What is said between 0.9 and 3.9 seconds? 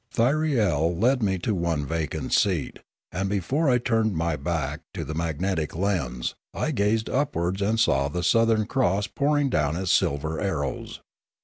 led me to one vacant seat, and before I